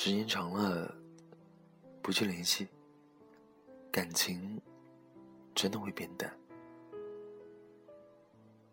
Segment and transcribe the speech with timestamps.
[0.00, 0.94] 时间长了，
[2.00, 2.68] 不去联系，
[3.90, 4.62] 感情
[5.56, 6.32] 真的会变淡。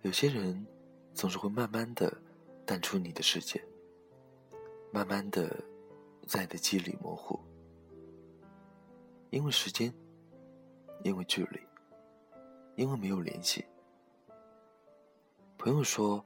[0.04, 0.64] 有些人
[1.16, 2.16] 总是会慢慢的
[2.66, 3.64] 淡出你的世界，
[4.92, 5.64] 慢慢的
[6.26, 7.40] 在你的记忆里模糊，
[9.30, 9.94] 因为时间，
[11.04, 11.60] 因为距离，
[12.76, 13.64] 因为没有联系。
[15.58, 16.26] 朋友说，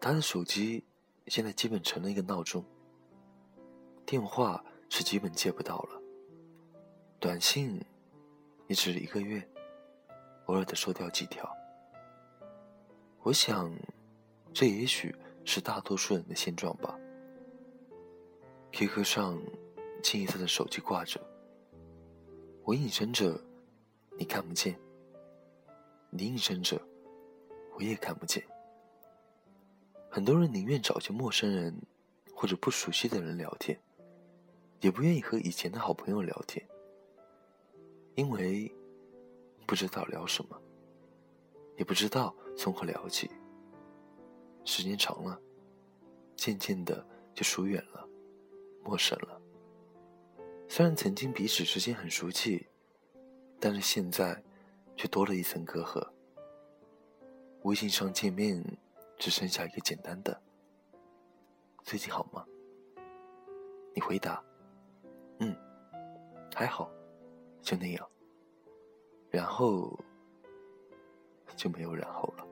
[0.00, 0.82] 他的手机
[1.26, 2.64] 现在基本成了一个闹钟。
[4.06, 6.02] 电话是基本接不到了，
[7.18, 7.80] 短信
[8.66, 9.46] 也只是一个月，
[10.46, 11.50] 偶尔的收掉几条。
[13.22, 13.72] 我想，
[14.52, 15.14] 这也许
[15.44, 16.98] 是大多数人的现状吧。
[18.72, 19.40] QQ 上
[20.02, 21.20] 清一色的手机挂着，
[22.64, 23.40] 我隐身着，
[24.18, 24.74] 你看不见；
[26.10, 26.80] 你隐身着，
[27.76, 28.42] 我也看不见。
[30.10, 31.74] 很多人宁愿找些陌生人
[32.34, 33.78] 或者不熟悉的人聊天。
[34.80, 36.62] 也不愿意和以前的好朋友聊天，
[38.16, 38.70] 因为
[39.66, 40.60] 不知道聊什么，
[41.78, 43.30] 也不知道从何聊起。
[44.64, 45.40] 时间长了，
[46.36, 48.08] 渐渐的就疏远了，
[48.82, 49.40] 陌生了。
[50.68, 52.66] 虽然曾经彼此之间很熟悉，
[53.60, 54.42] 但是现在
[54.96, 56.06] 却多了一层隔阂。
[57.62, 58.62] 微信上见面
[59.18, 60.42] 只剩下一个简单的
[61.84, 62.44] “最近好吗？”
[63.94, 64.42] 你回答。
[65.38, 65.54] 嗯，
[66.54, 66.90] 还好，
[67.62, 68.08] 就那样。
[69.30, 69.98] 然后
[71.56, 72.46] 就没有然后了。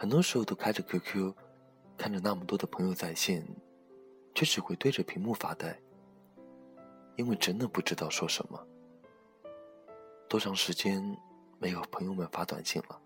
[0.00, 1.30] 很多时候都开着 QQ，
[1.98, 3.46] 看着那么多的朋友在线，
[4.34, 5.78] 却只会对着屏幕发呆，
[7.16, 8.66] 因为真的不知道说什么。
[10.26, 11.04] 多长时间
[11.58, 12.98] 没和朋友们发短信了？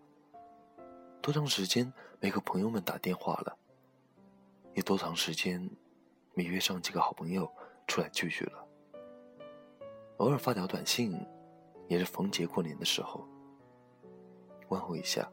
[1.20, 3.58] 多长时间没和朋友们打电话了？
[4.74, 5.68] 有多长时间
[6.32, 7.50] 没约上几个好朋友？
[7.88, 8.64] 出来聚聚了，
[10.18, 11.20] 偶尔发条短信，
[11.88, 13.26] 也是逢节过年的时候，
[14.68, 15.28] 问候一下，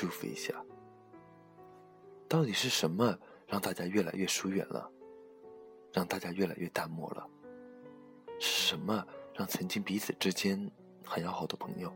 [0.00, 0.54] 祝福一下。
[2.28, 4.88] 到底是什么让大家越来越疏远了，
[5.92, 7.28] 让大家越来越淡漠了？
[8.38, 9.04] 是什么
[9.34, 10.70] 让曾经彼此之间
[11.04, 11.92] 很要好的朋友，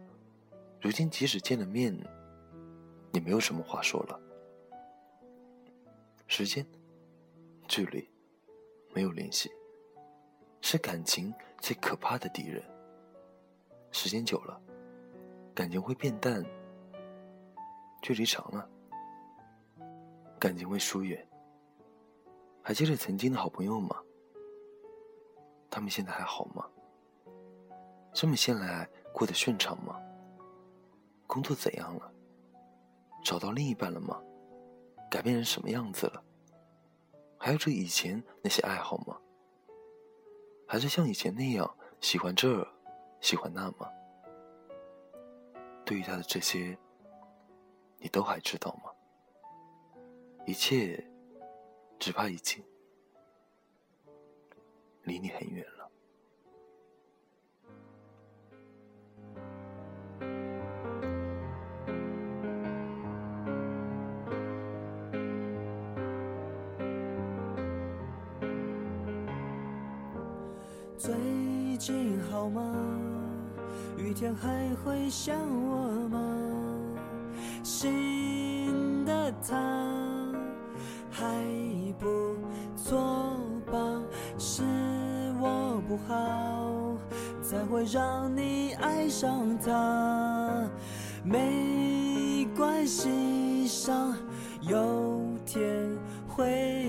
[0.81, 1.97] 如今即使见了面，
[3.13, 4.21] 也没有什么话说了？
[6.27, 6.67] 时间，
[7.69, 8.11] 距离。
[8.95, 9.49] 没有联系，
[10.61, 12.61] 是感情最可怕的敌人。
[13.93, 14.61] 时间久了，
[15.55, 16.43] 感情会变淡；
[18.03, 18.69] 距离长了，
[20.39, 21.25] 感情会疏远。
[22.61, 23.97] 还记得曾经的好朋友吗？
[25.71, 26.69] 他们现在还好吗？
[28.13, 30.01] 这么些来过得顺畅吗？
[31.29, 32.13] 工作怎样了？
[33.25, 34.21] 找到另一半了吗？
[35.09, 36.25] 改变成什么样子了？
[37.39, 39.17] 还有这以前那些爱好吗？
[40.67, 42.67] 还是像以前那样喜欢这，
[43.21, 43.89] 喜欢那吗？
[45.85, 46.77] 对于他的这些，
[48.03, 48.91] 你都还知道吗？
[50.45, 51.07] 一切，
[52.01, 52.61] 只怕已经
[55.05, 55.89] 离你很远了。
[70.99, 71.15] 最
[71.79, 72.75] 近好吗？
[73.97, 76.52] 雨天还会想我吗？
[77.63, 79.57] 新的他
[81.11, 81.25] 还
[81.99, 82.37] 不
[82.77, 83.37] 错
[83.71, 83.79] 吧？
[84.37, 84.63] 是
[85.41, 86.97] 我不好，
[87.43, 90.69] 才会让你爱上他。
[91.23, 94.17] 没关系，上
[94.63, 95.89] 有天
[96.27, 96.82] 会。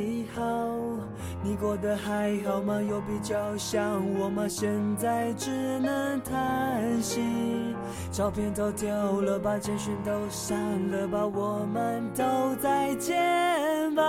[1.45, 2.81] 你过得还好吗？
[2.81, 4.47] 有比较像我吗？
[4.47, 7.75] 现在只能叹息。
[8.13, 8.89] 照片都丢
[9.21, 10.57] 了吧，简讯都删
[10.89, 14.03] 了吧，我们都再见吧。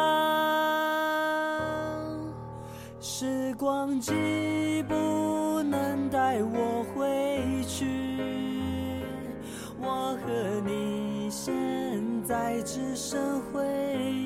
[3.01, 7.85] 时光机不能带我回去，
[9.81, 11.53] 我和你现
[12.23, 13.67] 在只剩回
[14.13, 14.24] 忆。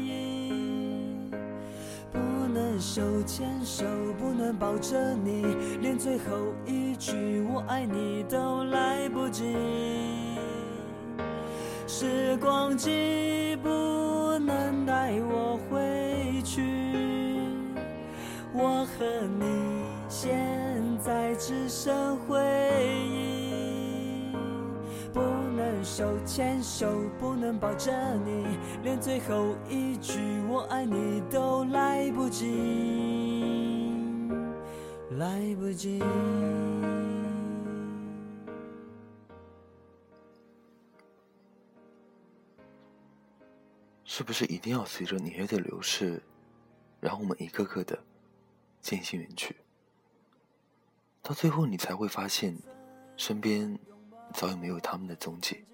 [2.80, 3.84] 手牵手
[4.18, 6.24] 不能抱着你连最后
[6.64, 9.56] 一句我爱你都来不及。
[11.86, 13.68] 时光机不
[14.38, 16.62] 能带我回去
[18.52, 19.04] 我和
[19.40, 20.38] 你现
[21.00, 22.38] 在只剩回
[25.98, 32.54] 手牵手，不能抱着你，连最后一句我爱你都来不及，
[35.18, 36.00] 来不及。
[44.04, 46.22] 是不是一定要随着年月的流逝，
[47.00, 47.98] 让我们一个个的
[48.80, 49.56] 渐行远去？
[51.22, 52.56] 到最后，你才会发现，
[53.16, 53.76] 身边
[54.32, 55.64] 早已没有他们的踪迹。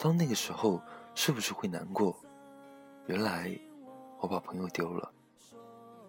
[0.00, 0.80] 到那个时候，
[1.14, 2.18] 是不是会难过？
[3.06, 3.54] 原来
[4.18, 5.12] 我把朋友丢了，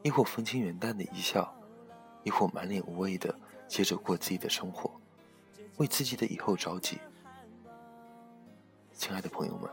[0.02, 1.54] 亦或风轻云淡的一笑，
[2.24, 4.90] 亦或满脸无畏的接着过自己的生活，
[5.76, 7.00] 为自己的以后着急。
[8.94, 9.70] 亲爱的朋友们。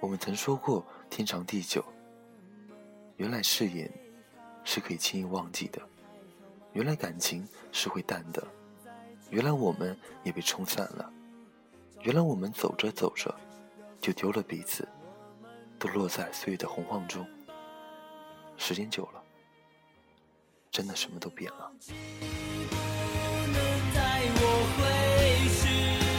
[0.00, 1.84] 我们曾说过天长地久，
[3.18, 3.92] 原来誓言
[4.64, 5.78] 是可以轻易忘记的，
[6.72, 8.42] 原来感情是会淡的，
[9.28, 9.94] 原来我们
[10.24, 11.12] 也被冲散了，
[12.02, 13.34] 原来我们走着走着
[14.00, 14.88] 就丢了彼此，
[15.78, 17.26] 都落在岁月的洪荒中。
[18.56, 19.22] 时间久了，
[20.70, 21.70] 真的什么都变了。
[25.52, 26.09] 着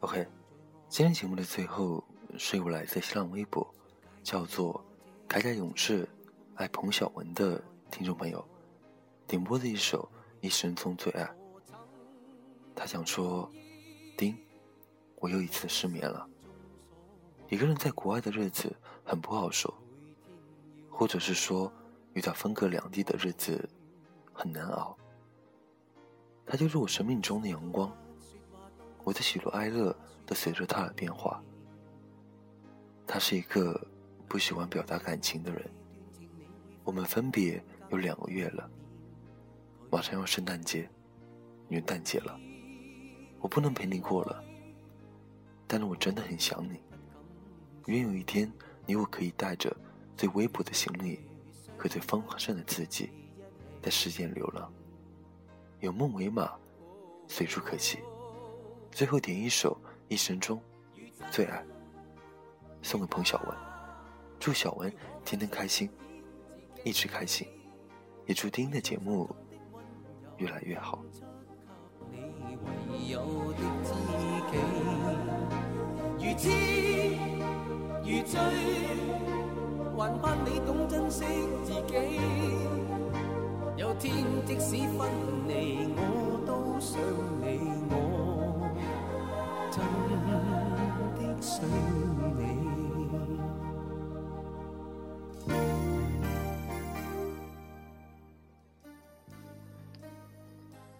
[0.00, 0.26] OK，
[0.88, 2.04] 今天节目的最后
[2.38, 3.66] 是由来自新浪微博，
[4.22, 4.84] 叫做
[5.28, 6.08] “铠甲勇士
[6.54, 7.60] 爱彭小文”的
[7.90, 8.46] 听众朋友
[9.26, 10.08] 点播的一首
[10.40, 11.28] 一生中最爱。
[12.74, 13.50] 他想说
[14.16, 14.36] ：“丁，
[15.16, 16.28] 我又一次失眠了。
[17.48, 19.72] 一个人在国外的日子很不好受，
[20.90, 21.72] 或者是说
[22.12, 23.68] 遇到分隔两地的日子
[24.32, 24.96] 很难熬。
[26.46, 27.94] 他就是我生命中的阳光。”
[29.04, 31.42] 我的喜怒哀乐都随着他而变化。
[33.06, 33.80] 他是一个
[34.26, 35.70] 不喜欢表达感情的人。
[36.82, 38.68] 我们分别有两个月了，
[39.90, 40.88] 马上要圣诞节、
[41.68, 42.36] 元旦节了，
[43.40, 44.42] 我不能陪你过了。
[45.68, 46.80] 但是我真的很想你，
[47.86, 48.52] 愿有一天
[48.86, 49.76] 你我可以带着
[50.16, 51.20] 最微薄的行李
[51.78, 53.10] 和最丰盛的自己，
[53.80, 54.72] 在世间流浪。
[55.86, 56.50] 有梦为马，
[57.28, 57.98] 随处可栖。
[58.90, 59.78] 最后点一首
[60.08, 60.60] 一生中
[61.30, 61.64] 最爱，
[62.82, 63.56] 送给彭小文，
[64.40, 64.92] 祝小文
[65.24, 65.88] 天天开心，
[66.82, 67.46] 一直开心，
[68.26, 69.30] 也祝丁丁的节目。
[70.38, 71.02] 越来越好。
[76.18, 76.50] 如痴
[78.02, 78.40] 如醉，
[79.96, 81.24] 还盼你懂珍惜
[81.64, 82.85] 自己。
[83.98, 85.08] 天即使分
[85.48, 86.00] 离，我
[86.46, 87.00] 都想
[87.40, 87.58] 你，
[87.90, 87.94] 我
[89.70, 89.82] 真
[91.16, 92.40] 的想你。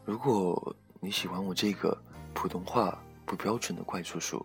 [0.04, 1.96] 如果你喜欢我这个
[2.32, 4.44] 普通话不标准的怪叔叔，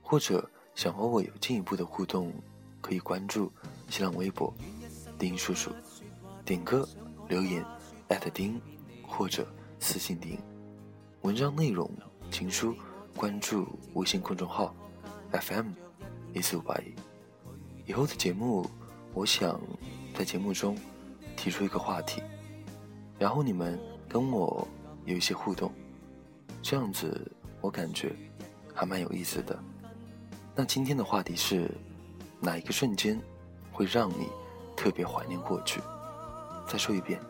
[0.00, 2.32] 或者想和我有进一步的互动，
[2.80, 3.50] 可以关注
[3.88, 4.52] 新浪微博
[5.18, 5.70] “丁叔叔”，
[6.44, 6.88] 点歌
[7.32, 7.64] 留言
[8.08, 8.60] 艾特丁，
[9.08, 10.38] 或者私信丁。
[11.22, 11.90] 文章内容
[12.30, 12.76] 情书
[13.16, 14.74] 关注微信公众号
[15.30, 15.68] FM
[16.34, 16.94] 一四五八一。
[17.86, 18.68] 以后的节目，
[19.14, 19.58] 我想
[20.14, 20.76] 在节目中
[21.34, 22.22] 提出一个话题，
[23.18, 24.68] 然后你们跟我。
[25.04, 25.72] 有一些互动，
[26.62, 27.28] 这样子
[27.60, 28.14] 我感觉
[28.72, 29.58] 还蛮有意思的。
[30.54, 31.68] 那今天的话题是
[32.38, 33.20] 哪一个瞬间
[33.72, 34.28] 会让你
[34.76, 35.80] 特别怀念过去？
[36.66, 37.20] 再说一遍，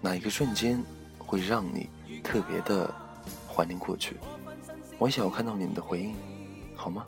[0.00, 0.82] 哪一个瞬间
[1.18, 1.88] 会让你
[2.22, 2.92] 特别的
[3.48, 4.16] 怀念过去？
[4.98, 6.14] 我想要看到你们的回应，
[6.74, 7.06] 好吗？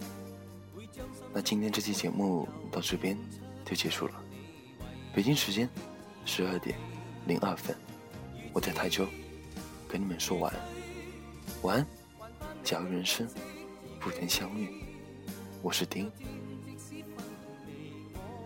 [1.32, 3.16] 那今天这期节目到这边
[3.64, 4.14] 就结束了。
[5.14, 5.68] 北京时间
[6.24, 6.78] 十二点
[7.26, 7.76] 零二分，
[8.52, 9.06] 我在台州。
[9.90, 10.60] 跟你们说晚安，
[11.62, 11.86] 晚安。
[12.62, 13.26] 假如人生
[13.98, 14.84] 不曾相遇，
[15.62, 16.12] 我是丁，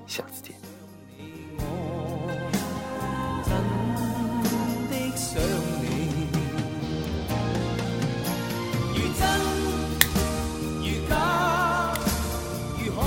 [0.07, 0.52] 下次见。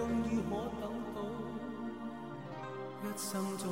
[0.00, 1.20] 终于可等到，
[3.04, 3.68] 一生中。